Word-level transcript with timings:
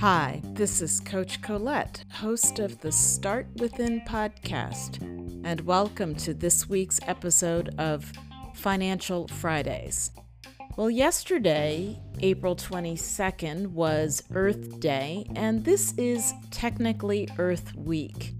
Hi, 0.00 0.42
this 0.54 0.82
is 0.82 0.98
Coach 0.98 1.40
Colette, 1.42 2.04
host 2.10 2.58
of 2.58 2.80
the 2.80 2.90
Start 2.90 3.46
Within 3.60 4.00
podcast, 4.00 5.00
and 5.46 5.60
welcome 5.60 6.16
to 6.16 6.34
this 6.34 6.68
week's 6.68 6.98
episode 7.06 7.76
of 7.78 8.12
Financial 8.52 9.28
Fridays. 9.28 10.10
Well, 10.76 10.90
yesterday, 10.90 12.00
April 12.18 12.56
22nd, 12.56 13.68
was 13.68 14.24
Earth 14.34 14.80
Day, 14.80 15.24
and 15.36 15.64
this 15.64 15.94
is 15.96 16.34
technically 16.50 17.28
Earth 17.38 17.76
Week. 17.76 18.34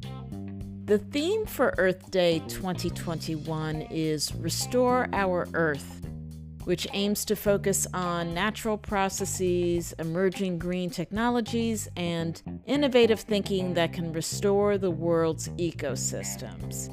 The 0.87 0.99
theme 0.99 1.47
for 1.47 1.77
Earth 1.79 2.11
Day 2.11 2.41
2021 2.49 3.83
is 3.83 4.35
Restore 4.35 5.09
Our 5.13 5.47
Earth 5.55 6.03
which 6.65 6.87
aims 6.93 7.25
to 7.25 7.37
focus 7.37 7.87
on 7.93 8.35
natural 8.35 8.79
processes, 8.79 9.95
emerging 9.99 10.59
green 10.59 10.91
technologies, 10.91 11.89
and 11.97 12.43
innovative 12.67 13.21
thinking 13.21 13.75
that 13.75 13.93
can 13.93 14.13
restore 14.13 14.79
the 14.79 14.91
world's 14.91 15.49
ecosystems. 15.51 16.89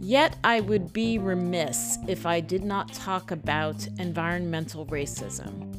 Yet, 0.00 0.38
I 0.42 0.60
would 0.60 0.92
be 0.92 1.18
remiss 1.18 1.98
if 2.08 2.24
I 2.24 2.40
did 2.40 2.64
not 2.64 2.92
talk 2.92 3.30
about 3.30 3.86
environmental 3.98 4.86
racism. 4.86 5.76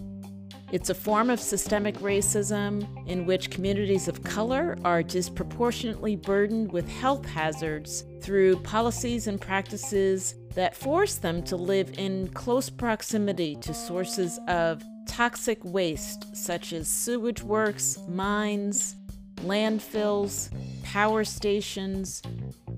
It's 0.71 0.89
a 0.89 0.95
form 0.95 1.29
of 1.29 1.39
systemic 1.39 1.95
racism 1.97 2.87
in 3.05 3.25
which 3.25 3.49
communities 3.49 4.07
of 4.07 4.23
color 4.23 4.77
are 4.85 5.03
disproportionately 5.03 6.15
burdened 6.15 6.71
with 6.71 6.87
health 6.87 7.25
hazards 7.25 8.05
through 8.21 8.55
policies 8.57 9.27
and 9.27 9.41
practices 9.41 10.35
that 10.55 10.75
force 10.75 11.15
them 11.15 11.43
to 11.43 11.55
live 11.55 11.97
in 11.97 12.27
close 12.29 12.69
proximity 12.69 13.55
to 13.57 13.73
sources 13.73 14.39
of 14.47 14.83
toxic 15.07 15.59
waste 15.63 16.35
such 16.35 16.73
as 16.73 16.87
sewage 16.87 17.41
works, 17.43 17.99
mines, 18.07 18.95
landfills, 19.37 20.49
power 20.83 21.23
stations, 21.23 22.21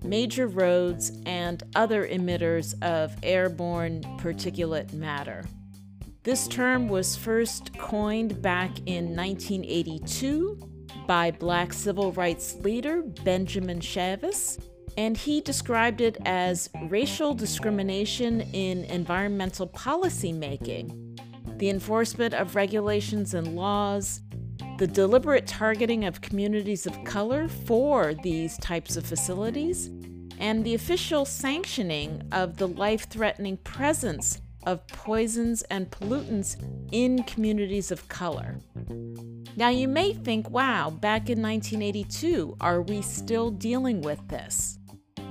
major 0.03 0.47
roads, 0.47 1.11
and 1.25 1.63
other 1.75 2.07
emitters 2.07 2.75
of 2.81 3.15
airborne 3.23 4.01
particulate 4.19 4.93
matter. 4.93 5.43
This 6.23 6.47
term 6.47 6.87
was 6.87 7.17
first 7.17 7.77
coined 7.77 8.41
back 8.41 8.71
in 8.85 9.15
1982 9.15 10.57
by 11.05 11.31
black 11.31 11.73
civil 11.73 12.13
rights 12.13 12.55
leader 12.61 13.01
Benjamin 13.01 13.79
Chavis 13.79 14.57
and 14.97 15.17
he 15.17 15.41
described 15.41 16.01
it 16.01 16.17
as 16.25 16.69
racial 16.89 17.33
discrimination 17.33 18.41
in 18.53 18.83
environmental 18.85 19.67
policy 19.67 20.31
making, 20.31 21.17
the 21.57 21.69
enforcement 21.69 22.33
of 22.33 22.55
regulations 22.55 23.33
and 23.33 23.55
laws, 23.55 24.21
the 24.77 24.87
deliberate 24.87 25.47
targeting 25.47 26.05
of 26.05 26.21
communities 26.21 26.85
of 26.85 27.03
color 27.03 27.47
for 27.47 28.13
these 28.13 28.57
types 28.57 28.97
of 28.97 29.05
facilities, 29.05 29.89
and 30.39 30.65
the 30.65 30.73
official 30.73 31.25
sanctioning 31.25 32.21
of 32.31 32.57
the 32.57 32.67
life 32.67 33.07
threatening 33.09 33.57
presence 33.57 34.41
of 34.65 34.85
poisons 34.87 35.61
and 35.63 35.89
pollutants 35.91 36.55
in 36.91 37.23
communities 37.23 37.91
of 37.91 38.07
color. 38.07 38.59
Now, 39.55 39.69
you 39.69 39.87
may 39.87 40.13
think, 40.13 40.49
wow, 40.49 40.89
back 40.89 41.29
in 41.29 41.41
1982, 41.41 42.57
are 42.59 42.81
we 42.81 43.01
still 43.01 43.51
dealing 43.51 44.01
with 44.01 44.27
this? 44.27 44.79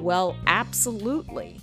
Well, 0.02 0.36
absolutely. 0.48 1.60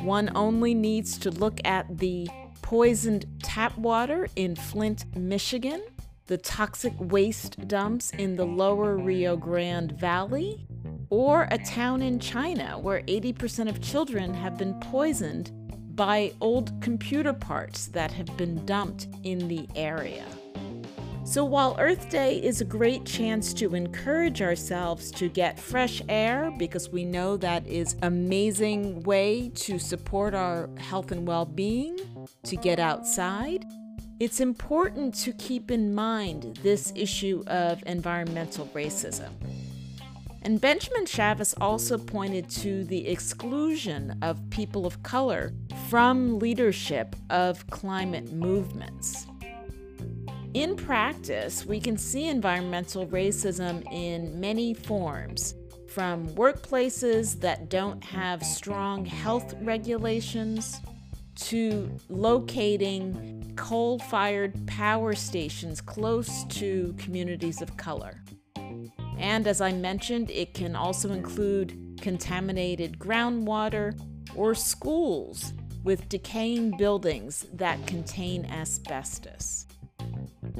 One 0.00 0.32
only 0.34 0.74
needs 0.74 1.18
to 1.18 1.30
look 1.30 1.60
at 1.64 1.98
the 1.98 2.28
poisoned 2.60 3.26
tap 3.44 3.78
water 3.78 4.26
in 4.34 4.56
Flint, 4.56 5.04
Michigan, 5.16 5.80
the 6.26 6.36
toxic 6.36 6.92
waste 6.98 7.68
dumps 7.68 8.10
in 8.10 8.34
the 8.34 8.44
lower 8.44 8.96
Rio 8.96 9.36
Grande 9.36 9.92
Valley, 9.92 10.66
or 11.10 11.46
a 11.52 11.58
town 11.58 12.02
in 12.02 12.18
China 12.18 12.76
where 12.76 13.02
80% 13.02 13.68
of 13.68 13.80
children 13.80 14.34
have 14.34 14.58
been 14.58 14.74
poisoned 14.80 15.52
by 15.94 16.32
old 16.40 16.72
computer 16.82 17.32
parts 17.32 17.86
that 17.86 18.10
have 18.10 18.36
been 18.36 18.66
dumped 18.66 19.06
in 19.22 19.46
the 19.46 19.68
area. 19.76 20.26
So, 21.26 21.44
while 21.44 21.74
Earth 21.80 22.08
Day 22.08 22.40
is 22.40 22.60
a 22.60 22.64
great 22.64 23.04
chance 23.04 23.52
to 23.54 23.74
encourage 23.74 24.42
ourselves 24.42 25.10
to 25.10 25.28
get 25.28 25.58
fresh 25.58 26.00
air 26.08 26.52
because 26.56 26.90
we 26.90 27.04
know 27.04 27.36
that 27.38 27.66
is 27.66 27.96
amazing 28.02 29.02
way 29.02 29.50
to 29.56 29.76
support 29.80 30.34
our 30.34 30.70
health 30.78 31.10
and 31.10 31.26
well-being, 31.26 31.98
to 32.44 32.54
get 32.54 32.78
outside, 32.78 33.64
it's 34.20 34.38
important 34.38 35.14
to 35.14 35.32
keep 35.32 35.72
in 35.72 35.92
mind 35.92 36.60
this 36.62 36.92
issue 36.94 37.42
of 37.48 37.82
environmental 37.86 38.66
racism. 38.68 39.32
And 40.42 40.60
Benjamin 40.60 41.06
Chavis 41.06 41.54
also 41.60 41.98
pointed 41.98 42.48
to 42.50 42.84
the 42.84 43.08
exclusion 43.08 44.16
of 44.22 44.38
people 44.50 44.86
of 44.86 45.02
color 45.02 45.52
from 45.90 46.38
leadership 46.38 47.16
of 47.30 47.66
climate 47.66 48.32
movements. 48.32 49.26
In 50.56 50.74
practice, 50.74 51.66
we 51.66 51.78
can 51.78 51.98
see 51.98 52.28
environmental 52.28 53.06
racism 53.08 53.84
in 53.92 54.40
many 54.40 54.72
forms, 54.72 55.54
from 55.86 56.28
workplaces 56.28 57.38
that 57.40 57.68
don't 57.68 58.02
have 58.02 58.42
strong 58.42 59.04
health 59.04 59.54
regulations 59.60 60.80
to 61.40 61.94
locating 62.08 63.52
coal 63.54 63.98
fired 63.98 64.66
power 64.66 65.14
stations 65.14 65.82
close 65.82 66.44
to 66.44 66.94
communities 66.96 67.60
of 67.60 67.76
color. 67.76 68.22
And 69.18 69.46
as 69.46 69.60
I 69.60 69.72
mentioned, 69.72 70.30
it 70.30 70.54
can 70.54 70.74
also 70.74 71.12
include 71.12 71.98
contaminated 72.00 72.98
groundwater 72.98 73.94
or 74.34 74.54
schools 74.54 75.52
with 75.84 76.08
decaying 76.08 76.78
buildings 76.78 77.44
that 77.52 77.86
contain 77.86 78.46
asbestos. 78.46 79.66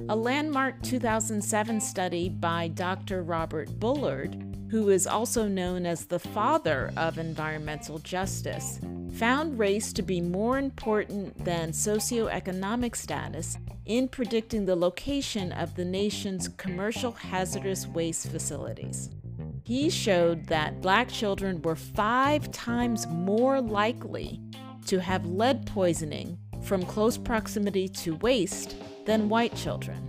A 0.09 0.15
landmark 0.15 0.83
2007 0.83 1.81
study 1.81 2.29
by 2.29 2.69
Dr. 2.69 3.23
Robert 3.23 3.81
Bullard, 3.81 4.37
who 4.71 4.91
is 4.91 5.07
also 5.07 5.49
known 5.49 5.87
as 5.87 6.05
the 6.05 6.19
father 6.19 6.93
of 6.99 7.19
environmental 7.19 7.99
justice, 7.99 8.79
found 9.15 9.59
race 9.59 9.95
to 9.95 10.03
be 10.03 10.21
more 10.21 10.59
important 10.59 11.43
than 11.45 11.71
socioeconomic 11.71 12.95
status 12.95 13.56
in 13.87 14.06
predicting 14.06 14.67
the 14.67 14.77
location 14.77 15.51
of 15.53 15.75
the 15.75 15.85
nation's 15.85 16.49
commercial 16.49 17.12
hazardous 17.12 17.87
waste 17.87 18.29
facilities. 18.29 19.11
He 19.65 19.89
showed 19.89 20.47
that 20.47 20.83
black 20.83 21.09
children 21.09 21.62
were 21.62 21.75
five 21.75 22.53
times 22.53 23.06
more 23.09 23.61
likely 23.62 24.41
to 24.87 25.01
have 25.01 25.27
lead 25.27 25.67
poisoning 25.67 26.39
from 26.66 26.84
close 26.84 27.16
proximity 27.16 27.88
to 27.88 28.16
waste 28.16 28.77
than 29.06 29.28
white 29.28 29.54
children, 29.54 30.03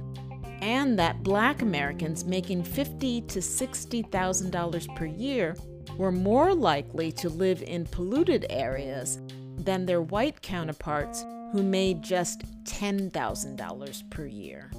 and 0.61 0.97
that 0.97 1.23
black 1.23 1.61
Americans 1.61 2.25
making 2.25 2.63
fifty 2.63 3.21
to 3.21 3.41
sixty 3.41 4.01
thousand 4.01 4.51
dollars 4.51 4.87
per 4.95 5.05
year 5.05 5.55
were 5.97 6.11
more 6.11 6.53
likely 6.53 7.11
to 7.11 7.29
live 7.29 7.61
in 7.63 7.85
polluted 7.85 8.45
areas 8.49 9.19
than 9.57 9.85
their 9.85 10.01
white 10.01 10.41
counterparts 10.41 11.25
who 11.51 11.63
made 11.63 12.03
just 12.03 12.41
$10,000 12.65 14.09
per 14.09 14.25
year. 14.25 14.71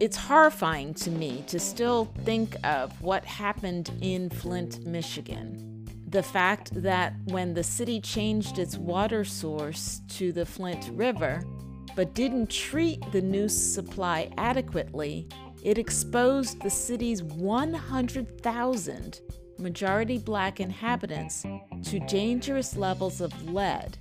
It's 0.00 0.16
horrifying 0.16 0.94
to 0.94 1.10
me 1.10 1.44
to 1.46 1.58
still 1.58 2.06
think 2.24 2.56
of 2.64 3.00
what 3.02 3.24
happened 3.24 3.90
in 4.00 4.30
Flint, 4.30 4.84
Michigan. 4.86 5.75
The 6.08 6.22
fact 6.22 6.70
that 6.82 7.14
when 7.24 7.54
the 7.54 7.64
city 7.64 8.00
changed 8.00 8.58
its 8.58 8.78
water 8.78 9.24
source 9.24 10.00
to 10.10 10.32
the 10.32 10.46
Flint 10.46 10.88
River, 10.92 11.42
but 11.96 12.14
didn't 12.14 12.48
treat 12.48 13.00
the 13.10 13.22
new 13.22 13.48
supply 13.48 14.30
adequately, 14.38 15.28
it 15.64 15.78
exposed 15.78 16.62
the 16.62 16.70
city's 16.70 17.24
100,000 17.24 19.20
majority 19.58 20.18
black 20.18 20.60
inhabitants 20.60 21.44
to 21.82 21.98
dangerous 22.00 22.76
levels 22.76 23.20
of 23.20 23.50
lead 23.50 23.98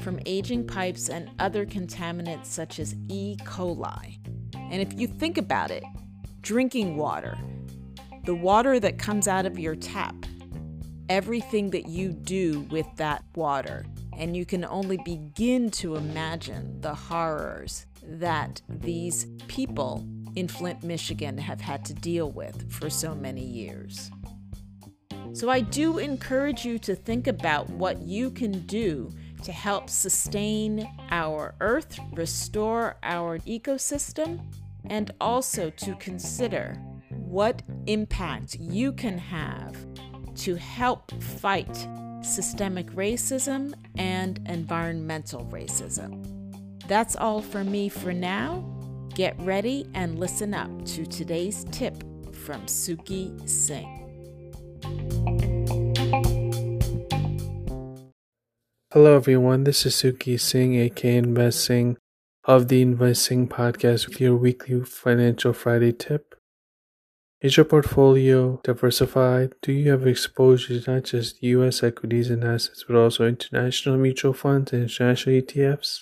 from 0.00 0.20
aging 0.26 0.66
pipes 0.66 1.08
and 1.08 1.30
other 1.40 1.66
contaminants 1.66 2.46
such 2.46 2.78
as 2.78 2.94
E. 3.08 3.36
coli. 3.42 4.18
And 4.54 4.80
if 4.80 4.98
you 4.98 5.08
think 5.08 5.38
about 5.38 5.70
it, 5.72 5.82
drinking 6.40 6.96
water, 6.96 7.36
the 8.24 8.34
water 8.34 8.78
that 8.78 8.98
comes 8.98 9.26
out 9.26 9.44
of 9.44 9.58
your 9.58 9.74
tap, 9.74 10.14
everything 11.08 11.70
that 11.70 11.88
you 11.88 12.12
do 12.12 12.60
with 12.70 12.86
that 12.96 13.24
water, 13.34 13.86
and 14.16 14.36
you 14.36 14.44
can 14.44 14.64
only 14.64 14.98
begin 15.04 15.70
to 15.70 15.96
imagine 15.96 16.80
the 16.80 16.94
horrors 16.94 17.86
that 18.02 18.60
these 18.68 19.26
people 19.46 20.06
in 20.36 20.46
Flint, 20.48 20.82
Michigan 20.84 21.36
have 21.36 21.60
had 21.60 21.84
to 21.86 21.94
deal 21.94 22.30
with 22.30 22.70
for 22.70 22.88
so 22.88 23.14
many 23.14 23.44
years. 23.44 24.10
So, 25.32 25.50
I 25.50 25.60
do 25.60 25.98
encourage 25.98 26.64
you 26.64 26.78
to 26.80 26.94
think 26.94 27.26
about 27.26 27.68
what 27.70 27.98
you 27.98 28.30
can 28.30 28.60
do 28.66 29.10
to 29.42 29.52
help 29.52 29.90
sustain 29.90 30.88
our 31.10 31.54
Earth, 31.60 31.98
restore 32.12 32.96
our 33.02 33.38
ecosystem, 33.40 34.40
and 34.86 35.12
also 35.20 35.70
to 35.70 35.94
consider 35.96 36.74
what 37.10 37.62
impact 37.86 38.56
you 38.58 38.92
can 38.92 39.18
have 39.18 39.76
to 40.38 40.54
help 40.56 41.10
fight 41.22 41.86
systemic 42.22 42.90
racism 42.92 43.74
and 43.96 44.40
environmental 44.46 45.44
racism. 45.46 46.24
That's 46.86 47.16
all 47.16 47.42
for 47.42 47.64
me 47.64 47.88
for 47.88 48.12
now. 48.12 48.64
Get 49.14 49.38
ready 49.40 49.86
and 49.94 50.18
listen 50.18 50.54
up 50.54 50.70
to 50.86 51.04
today's 51.04 51.64
tip 51.70 52.02
from 52.32 52.62
Suki 52.66 53.48
Singh. 53.48 53.94
Hello, 58.92 59.16
everyone. 59.16 59.64
This 59.64 59.84
is 59.84 59.94
Suki 59.94 60.40
Singh, 60.40 60.76
aka 60.76 61.16
Investing, 61.16 61.98
of 62.44 62.68
the 62.68 62.80
Investing 62.80 63.46
Podcast 63.48 64.08
with 64.08 64.20
your 64.20 64.34
weekly 64.34 64.80
Financial 64.82 65.52
Friday 65.52 65.92
tip. 65.92 66.37
Is 67.40 67.56
your 67.56 67.64
portfolio 67.64 68.60
diversified? 68.64 69.52
Do 69.62 69.70
you 69.70 69.92
have 69.92 70.06
exposure 70.06 70.82
not 70.90 71.04
just 71.04 71.40
US 71.42 71.84
equities 71.84 72.30
and 72.30 72.42
assets, 72.42 72.84
but 72.86 72.96
also 72.96 73.26
international 73.26 73.96
mutual 73.96 74.32
funds 74.32 74.72
and 74.72 74.82
international 74.82 75.36
ETFs? 75.36 76.00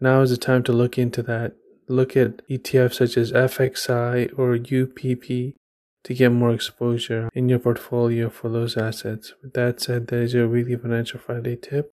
Now 0.00 0.20
is 0.22 0.30
the 0.30 0.36
time 0.36 0.64
to 0.64 0.72
look 0.72 0.98
into 0.98 1.22
that. 1.22 1.54
Look 1.88 2.16
at 2.16 2.46
ETFs 2.48 2.94
such 2.94 3.16
as 3.16 3.32
FXI 3.32 4.36
or 4.36 4.54
UPP 4.54 5.54
to 6.04 6.14
get 6.14 6.32
more 6.32 6.52
exposure 6.52 7.28
in 7.32 7.48
your 7.48 7.60
portfolio 7.60 8.28
for 8.28 8.48
those 8.48 8.76
assets. 8.76 9.34
With 9.40 9.52
that 9.54 9.80
said, 9.80 10.08
that 10.08 10.16
is 10.16 10.34
your 10.34 10.48
weekly 10.48 10.76
Financial 10.76 11.20
Friday 11.20 11.56
tip, 11.56 11.92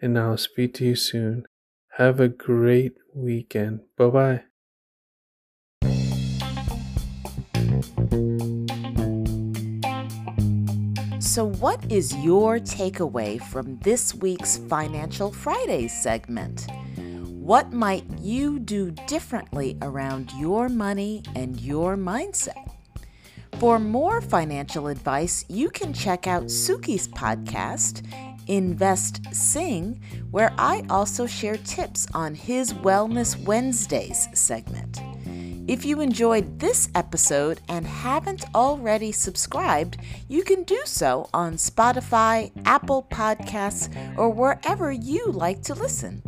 and 0.00 0.18
I'll 0.18 0.36
speak 0.36 0.74
to 0.74 0.84
you 0.84 0.96
soon. 0.96 1.46
Have 1.96 2.18
a 2.18 2.28
great 2.28 2.94
weekend. 3.14 3.80
Bye 3.96 4.08
bye. 4.08 4.42
So, 11.32 11.46
what 11.46 11.90
is 11.90 12.14
your 12.16 12.58
takeaway 12.58 13.40
from 13.40 13.78
this 13.78 14.14
week's 14.14 14.58
Financial 14.58 15.32
Friday 15.32 15.88
segment? 15.88 16.66
What 17.24 17.72
might 17.72 18.04
you 18.20 18.58
do 18.58 18.90
differently 18.90 19.78
around 19.80 20.30
your 20.32 20.68
money 20.68 21.22
and 21.34 21.58
your 21.58 21.96
mindset? 21.96 22.70
For 23.58 23.78
more 23.78 24.20
financial 24.20 24.88
advice, 24.88 25.46
you 25.48 25.70
can 25.70 25.94
check 25.94 26.26
out 26.26 26.50
Suki's 26.50 27.08
podcast, 27.08 28.06
Invest 28.46 29.34
Sing, 29.34 30.02
where 30.32 30.52
I 30.58 30.84
also 30.90 31.26
share 31.26 31.56
tips 31.56 32.06
on 32.12 32.34
his 32.34 32.74
Wellness 32.74 33.42
Wednesdays 33.42 34.28
segment. 34.34 35.00
If 35.68 35.84
you 35.84 36.00
enjoyed 36.00 36.58
this 36.58 36.88
episode 36.92 37.60
and 37.68 37.86
haven't 37.86 38.44
already 38.52 39.12
subscribed, 39.12 39.96
you 40.28 40.42
can 40.42 40.64
do 40.64 40.80
so 40.84 41.28
on 41.32 41.54
Spotify, 41.54 42.50
Apple 42.64 43.06
Podcasts, 43.10 43.88
or 44.18 44.28
wherever 44.28 44.90
you 44.90 45.26
like 45.26 45.62
to 45.62 45.74
listen. 45.74 46.20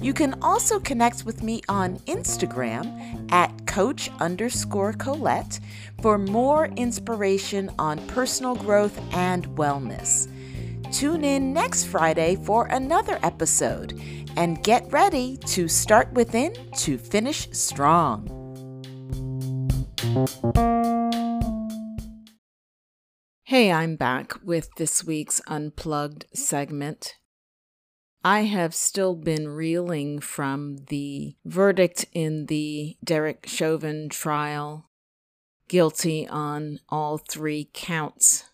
You 0.00 0.14
can 0.14 0.42
also 0.42 0.80
connect 0.80 1.26
with 1.26 1.42
me 1.42 1.60
on 1.68 1.98
Instagram 2.00 3.30
at 3.30 3.66
coach 3.66 4.10
underscore 4.18 4.94
Colette 4.94 5.60
for 6.00 6.16
more 6.16 6.66
inspiration 6.76 7.70
on 7.78 8.04
personal 8.06 8.54
growth 8.54 8.98
and 9.12 9.46
wellness. 9.50 10.30
Tune 10.90 11.22
in 11.22 11.52
next 11.52 11.84
Friday 11.84 12.36
for 12.36 12.66
another 12.68 13.18
episode 13.22 14.00
and 14.36 14.62
get 14.64 14.90
ready 14.90 15.36
to 15.48 15.68
start 15.68 16.10
within 16.14 16.54
to 16.78 16.96
finish 16.96 17.46
strong. 17.52 18.43
Hey, 23.42 23.72
I'm 23.72 23.96
back 23.96 24.34
with 24.44 24.68
this 24.76 25.02
week's 25.02 25.40
Unplugged 25.48 26.26
segment. 26.32 27.16
I 28.22 28.42
have 28.42 28.76
still 28.76 29.16
been 29.16 29.48
reeling 29.48 30.20
from 30.20 30.84
the 30.86 31.34
verdict 31.44 32.06
in 32.12 32.46
the 32.46 32.96
Derek 33.02 33.46
Chauvin 33.48 34.08
trial, 34.08 34.88
guilty 35.66 36.28
on 36.28 36.78
all 36.88 37.18
three 37.18 37.68
counts. 37.72 38.44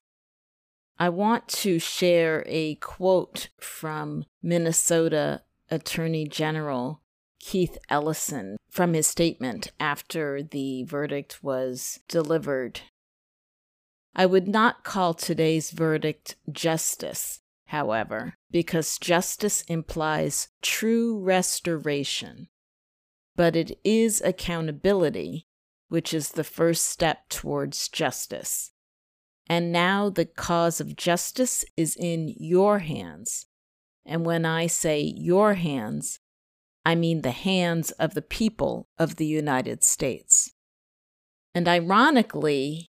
I 0.98 1.10
want 1.10 1.46
to 1.48 1.78
share 1.78 2.42
a 2.46 2.76
quote 2.76 3.50
from 3.60 4.24
Minnesota 4.42 5.42
Attorney 5.70 6.26
General 6.26 7.02
Keith 7.40 7.78
Ellison 7.88 8.56
from 8.70 8.94
his 8.94 9.06
statement 9.06 9.72
after 9.80 10.42
the 10.42 10.84
verdict 10.84 11.42
was 11.42 12.00
delivered. 12.08 12.82
I 14.14 14.26
would 14.26 14.46
not 14.46 14.84
call 14.84 15.14
today's 15.14 15.70
verdict 15.70 16.36
justice 16.50 17.40
however, 17.70 18.34
because 18.50 18.98
justice 18.98 19.62
implies 19.62 20.48
true 20.60 21.20
restoration. 21.20 22.48
But 23.36 23.54
it 23.54 23.78
is 23.84 24.20
accountability, 24.20 25.46
which 25.88 26.12
is 26.12 26.30
the 26.30 26.42
first 26.42 26.86
step 26.86 27.28
towards 27.28 27.88
justice. 27.88 28.72
And 29.48 29.70
now 29.70 30.10
the 30.10 30.24
cause 30.24 30.80
of 30.80 30.96
justice 30.96 31.64
is 31.76 31.96
in 31.96 32.34
your 32.38 32.80
hands. 32.80 33.46
And 34.04 34.26
when 34.26 34.44
I 34.44 34.66
say 34.66 35.00
your 35.02 35.54
hands, 35.54 36.18
I 36.84 36.94
mean 36.94 37.22
the 37.22 37.30
hands 37.30 37.90
of 37.92 38.14
the 38.14 38.22
people 38.22 38.86
of 38.98 39.16
the 39.16 39.26
United 39.26 39.84
States. 39.84 40.52
And 41.54 41.68
ironically, 41.68 42.86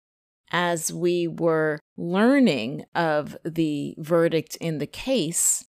as 0.52 0.92
we 0.92 1.28
were 1.28 1.80
learning 1.98 2.86
of 2.94 3.38
the 3.44 3.96
verdict 3.98 4.56
in 4.58 4.80
the 4.80 4.88
case, 4.88 5.66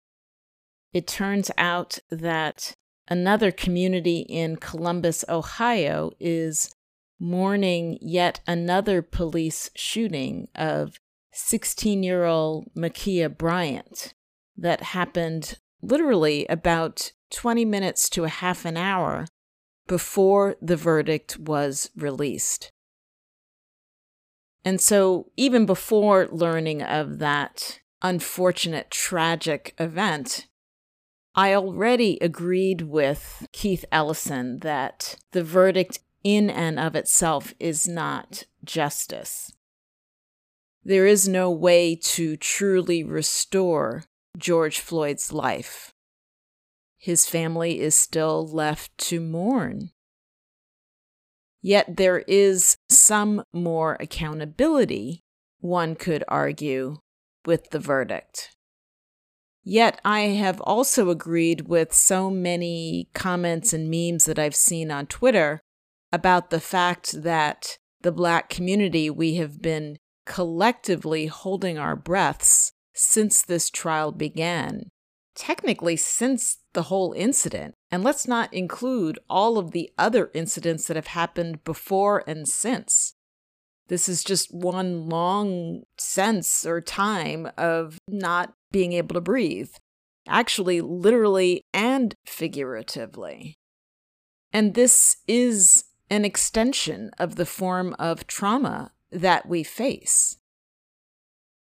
it 0.94 1.07
turns 1.07 1.51
out 1.57 2.00
that 2.10 2.74
another 3.07 3.51
community 3.51 4.19
in 4.19 4.56
Columbus, 4.57 5.24
Ohio 5.30 6.12
is 6.19 6.74
mourning 7.19 7.98
yet 8.01 8.39
another 8.48 9.01
police 9.01 9.69
shooting 9.75 10.48
of 10.56 11.00
16 11.33 12.01
year 12.01 12.25
old 12.25 12.68
Ma'Khia 12.75 13.36
Bryant 13.38 14.13
that 14.57 14.81
happened 14.81 15.57
literally 15.81 16.45
about 16.48 17.12
20 17.31 17.65
minutes 17.65 18.09
to 18.09 18.23
a 18.23 18.29
half 18.29 18.65
an 18.65 18.77
hour 18.77 19.27
before 19.88 20.55
the 20.62 20.75
verdict 20.75 21.38
was 21.38 21.89
released. 21.95 22.71
And 24.63 24.79
so, 24.79 25.31
even 25.38 25.65
before 25.65 26.27
learning 26.31 26.83
of 26.83 27.19
that 27.19 27.79
unfortunate, 28.01 28.91
tragic 28.91 29.74
event, 29.79 30.48
I 31.36 31.53
already 31.53 32.17
agreed 32.21 32.81
with 32.81 33.48
Keith 33.51 33.86
Ellison 33.91 34.59
that 34.59 35.15
the 35.31 35.43
verdict 35.43 36.00
in 36.24 36.50
and 36.50 36.79
of 36.79 36.95
itself 36.95 37.53
is 37.59 37.88
not 37.88 38.43
justice. 38.63 39.53
There 40.83 41.05
is 41.05 41.27
no 41.27 41.50
way 41.51 41.95
to 41.95 42.36
truly 42.38 43.03
restore 43.03 44.05
George 44.38 44.79
Floyd's 44.79 45.31
life. 45.31 45.93
His 47.00 47.25
family 47.25 47.79
is 47.79 47.96
still 47.96 48.46
left 48.46 48.96
to 49.08 49.22
mourn. 49.22 49.91
Yet 51.62 51.96
there 51.96 52.20
is 52.20 52.77
some 52.89 53.44
more 53.53 53.96
accountability, 54.01 55.24
one 55.60 55.96
could 55.96 56.25
argue, 56.27 56.98
with 57.46 57.70
the 57.70 57.79
verdict. 57.79 58.56
Yet 59.63 60.01
I 60.03 60.22
have 60.22 60.60
also 60.62 61.10
agreed 61.10 61.70
with 61.70 61.94
so 61.94 62.29
many 62.29 63.10
comments 63.13 63.72
and 63.72 63.89
memes 63.89 64.25
that 64.25 64.38
I've 64.39 64.56
seen 64.56 64.91
on 64.91 65.08
Twitter 65.08 65.62
about 66.12 66.50
the 66.50 66.60
fact 66.60 67.24
that 67.24 67.77
the 68.01 68.12
Black 68.12 68.50
community, 68.50 69.10
we 69.10 69.36
have 69.36 69.62
been 69.62 70.00
collectively 70.25 71.27
holding 71.27 71.77
our 71.77 71.96
breaths 71.96 72.74
since 72.94 73.41
this 73.41 73.70
trial 73.70 74.12
began 74.12 74.91
technically 75.39 75.96
since 75.96 76.58
the 76.74 76.84
whole 76.84 77.13
incident. 77.13 77.74
And 77.89 78.03
let's 78.03 78.27
not 78.27 78.53
include 78.53 79.17
all 79.29 79.58
of 79.58 79.72
the 79.72 79.89
other 79.98 80.29
incidents 80.34 80.86
that 80.88 80.98
have 80.98 81.08
happened 81.08 81.63
before 81.63 82.24
and 82.27 82.48
since. 82.48 83.15
This 83.88 84.08
is 84.08 84.24
just 84.24 84.53
one 84.53 85.08
long 85.08 85.84
sense 85.98 86.65
or 86.65 86.81
time 86.81 87.50
of 87.58 87.98
not 88.08 88.53
being 88.72 88.93
able 88.93 89.15
to 89.15 89.22
breathe, 89.22 89.72
actually, 90.27 90.81
literally 90.81 91.63
and 91.74 92.13
figuratively. 92.25 93.55
And 94.53 94.75
this 94.75 95.17
is 95.27 95.86
an 96.10 96.25
extension 96.25 97.12
of 97.17 97.36
the 97.36 97.46
form 97.46 97.96
of 97.98 98.27
trauma 98.27 98.91
that 99.12 99.48
we 99.48 99.63
face. 99.63 100.38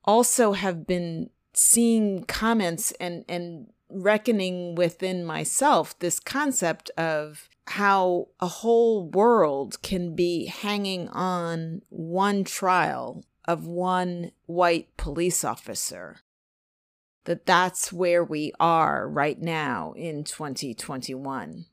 Also, 0.03 0.51
have 0.51 0.85
been 0.85 1.29
seeing 1.59 2.23
comments 2.23 2.91
and 2.99 3.25
and 3.27 3.67
reckoning 3.89 4.75
within 4.75 5.25
myself 5.25 5.97
this 5.99 6.19
concept 6.19 6.89
of 6.91 7.49
how 7.67 8.27
a 8.39 8.47
whole 8.47 9.07
world 9.09 9.81
can 9.81 10.15
be 10.15 10.45
hanging 10.45 11.09
on 11.09 11.81
one 11.89 12.43
trial 12.43 13.23
of 13.45 13.67
one 13.67 14.31
white 14.45 14.95
police 14.95 15.43
officer. 15.43 16.17
That 17.25 17.45
that's 17.45 17.91
where 17.91 18.23
we 18.23 18.53
are 18.59 19.07
right 19.07 19.39
now 19.39 19.93
in 19.95 20.23
2021. 20.23 21.65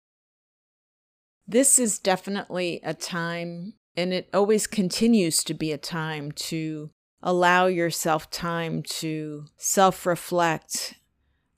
This 1.47 1.79
is 1.79 1.99
definitely 1.99 2.81
a 2.83 2.93
time, 2.93 3.75
and 3.97 4.13
it 4.13 4.29
always 4.35 4.67
continues 4.67 5.45
to 5.45 5.55
be 5.55 5.71
a 5.71 5.79
time 5.79 6.33
to 6.33 6.91
allow 7.23 7.67
yourself 7.67 8.31
time 8.31 8.83
to 8.83 9.47
self 9.57 10.07
reflect, 10.07 10.95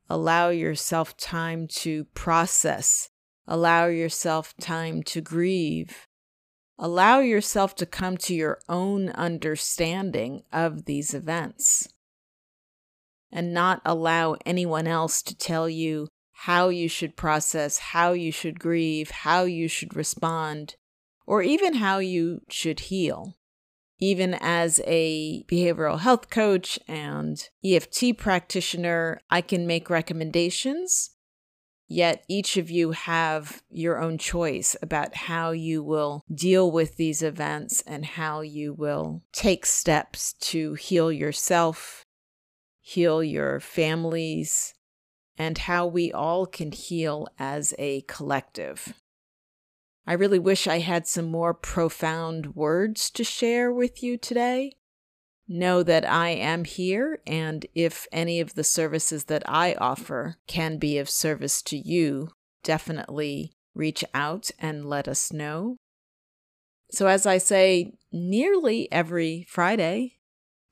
allow 0.09 0.51
yourself 0.51 1.17
time 1.17 1.69
to 1.69 2.05
process 2.15 3.11
Allow 3.51 3.87
yourself 3.87 4.55
time 4.61 5.03
to 5.05 5.23
grieve. 5.23 6.07
Allow 6.79 7.21
yourself 7.21 7.75
to 7.77 7.87
come 7.87 8.19
to 8.19 8.35
your 8.35 8.61
own 8.69 9.09
understanding 9.09 10.43
of 10.53 10.85
these 10.85 11.15
events. 11.15 11.89
And 13.33 13.55
not 13.55 13.81
allow 13.87 14.37
anyone 14.45 14.87
else 14.87 15.23
to 15.23 15.35
tell 15.35 15.67
you 15.67 16.09
how 16.33 16.69
you 16.69 16.91
should 16.91 17.17
process, 17.17 17.79
how 17.79 18.13
you 18.13 18.31
should 18.31 18.61
grieve, 18.61 19.11
how 19.11 19.45
you 19.45 19.67
should 19.67 19.97
respond, 19.97 20.77
or 21.27 21.41
even 21.41 21.75
how 21.75 21.99
you 21.99 22.43
should 22.51 22.81
heal. 22.81 23.35
Even 24.01 24.35
as 24.35 24.81
a 24.87 25.45
behavioral 25.45 26.01
health 26.01 26.31
coach 26.31 26.79
and 26.87 27.49
EFT 27.65 28.17
practitioner, 28.17 29.21
I 29.31 29.41
can 29.41 29.67
make 29.67 29.91
recommendations 29.91 31.11
Yet 31.89 32.23
each 32.29 32.59
of 32.59 32.71
you 32.71 32.91
have 32.91 33.63
your 33.71 33.99
own 33.99 34.19
choice 34.19 34.77
about 34.83 35.15
how 35.15 35.53
you 35.53 35.83
will 35.83 36.23
deal 36.33 36.71
with 36.71 36.97
these 36.97 37.23
events 37.23 37.81
and 37.87 38.05
how 38.05 38.43
you 38.43 38.75
will 38.75 39.23
take 39.33 39.65
steps 39.65 40.35
to 40.35 40.75
heal 40.75 41.11
yourself, 41.11 42.05
heal 42.83 43.25
your 43.25 43.59
families, 43.59 44.75
and 45.39 45.57
how 45.57 45.87
we 45.87 46.13
all 46.13 46.45
can 46.45 46.73
heal 46.73 47.27
as 47.39 47.73
a 47.79 48.03
collective. 48.03 48.93
I 50.09 50.15
really 50.15 50.39
wish 50.39 50.67
I 50.67 50.79
had 50.79 51.07
some 51.07 51.27
more 51.27 51.53
profound 51.53 52.57
words 52.57 53.11
to 53.11 53.23
share 53.23 53.71
with 53.71 54.03
you 54.03 54.17
today 54.17 54.73
know 55.47 55.83
that 55.83 56.09
I 56.09 56.31
am 56.31 56.65
here, 56.65 57.21
and 57.27 57.67
if 57.75 58.07
any 58.11 58.41
of 58.41 58.55
the 58.55 58.65
services 58.65 59.25
that 59.25 59.43
I 59.47 59.75
offer 59.75 60.37
can 60.47 60.79
be 60.79 60.97
of 60.97 61.11
service 61.11 61.61
to 61.65 61.77
you, 61.77 62.31
definitely 62.63 63.53
reach 63.75 64.03
out 64.15 64.51
and 64.59 64.89
let 64.89 65.09
us 65.09 65.31
know. 65.31 65.77
So, 66.91 67.07
as 67.07 67.27
I 67.27 67.37
say 67.37 67.93
nearly 68.11 68.91
every 68.91 69.45
Friday, 69.47 70.15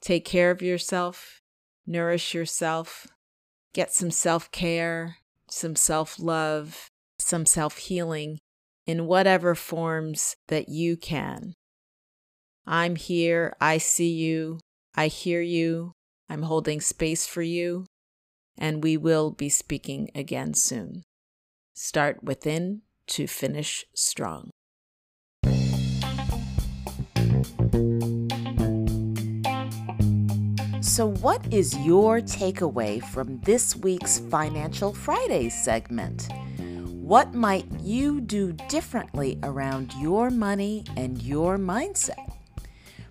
take 0.01 0.25
care 0.25 0.51
of 0.51 0.63
yourself, 0.63 1.43
nourish 1.87 2.33
yourself, 2.33 3.07
get 3.75 3.93
some 3.93 4.11
self 4.11 4.51
care, 4.51 5.19
some 5.51 5.77
self 5.77 6.19
love, 6.19 6.89
some 7.19 7.45
self 7.45 7.77
healing 7.77 8.39
in 8.87 9.07
whatever 9.07 9.55
forms 9.55 10.37
that 10.49 10.69
you 10.69 10.97
can. 10.97 11.55
I'm 12.67 12.97
here. 12.97 13.57
I 13.61 13.79
see 13.79 14.11
you. 14.11 14.61
I 14.95 15.09
hear 15.09 15.41
you. 15.41 15.93
I'm 16.29 16.43
holding 16.43 16.81
space 16.81 17.27
for 17.27 17.43
you. 17.43 17.87
And 18.59 18.83
we 18.83 18.97
will 18.97 19.31
be 19.31 19.49
speaking 19.49 20.11
again 20.15 20.55
soon. 20.55 21.03
Start 21.75 22.25
within 22.25 22.83
to 23.09 23.27
finish 23.27 23.85
strong. 23.95 24.51
So, 30.81 31.09
what 31.21 31.53
is 31.53 31.77
your 31.81 32.21
takeaway 32.21 33.03
from 33.03 33.41
this 33.41 33.77
week's 33.77 34.19
Financial 34.19 34.95
Friday 34.95 35.51
segment? 35.51 36.29
What 37.07 37.35
might 37.35 37.67
you 37.83 38.21
do 38.21 38.53
differently 38.69 39.39
around 39.45 39.95
your 39.95 40.29
money 40.29 40.83
and 40.97 41.23
your 41.23 41.57
mindset? 41.57 42.33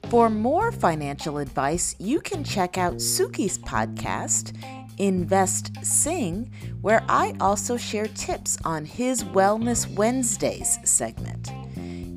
For 0.10 0.30
more 0.30 0.74
financial 0.74 1.38
advice, 1.38 1.96
you 1.98 2.20
can 2.20 2.44
check 2.44 2.78
out 2.78 2.96
Suki's 2.96 3.58
podcast, 3.58 4.54
Invest 4.98 5.72
Sing, 5.82 6.52
where 6.82 7.06
I 7.08 7.36
also 7.40 7.78
share 7.78 8.08
tips 8.08 8.58
on 8.66 8.84
his 8.84 9.24
Wellness 9.24 9.90
Wednesdays 9.96 10.78
segment. 10.84 11.54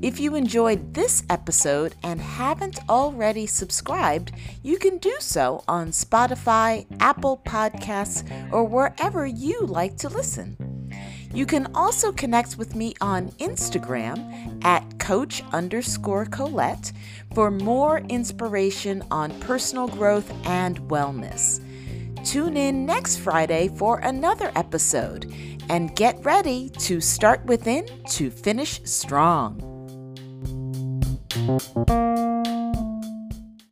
If 0.01 0.19
you 0.19 0.35
enjoyed 0.35 0.93
this 0.93 1.23
episode 1.29 1.95
and 2.03 2.19
haven't 2.19 2.79
already 2.89 3.47
subscribed, 3.47 4.33
you 4.63 4.77
can 4.79 4.97
do 4.97 5.15
so 5.21 5.63
on 5.65 5.91
Spotify, 5.91 6.87
Apple 6.99 7.41
Podcasts, 7.45 8.29
or 8.51 8.65
wherever 8.65 9.25
you 9.25 9.61
like 9.61 9.95
to 9.99 10.09
listen. 10.09 10.68
You 11.33 11.45
can 11.45 11.67
also 11.75 12.11
connect 12.11 12.57
with 12.57 12.75
me 12.75 12.95
on 13.01 13.29
Instagram 13.33 14.63
at 14.63 14.99
coach 14.99 15.43
underscore 15.51 16.25
Colette 16.25 16.91
for 17.33 17.51
more 17.51 17.99
inspiration 18.09 19.03
on 19.11 19.39
personal 19.39 19.87
growth 19.87 20.31
and 20.45 20.79
wellness. 20.89 21.63
Tune 22.25 22.57
in 22.57 22.85
next 22.85 23.17
Friday 23.17 23.69
for 23.69 23.99
another 23.99 24.51
episode 24.55 25.31
and 25.69 25.95
get 25.95 26.23
ready 26.25 26.69
to 26.79 26.99
start 26.99 27.45
within 27.45 27.85
to 28.09 28.29
finish 28.31 28.81
strong. 28.83 29.65